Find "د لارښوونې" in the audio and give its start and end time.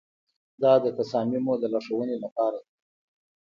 1.61-2.15